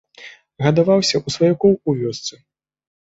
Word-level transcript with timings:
Гадаваўся 0.67 1.15
ў 1.25 1.35
сваякоў 1.35 1.77
у 1.89 1.97
вёсцы. 2.01 2.33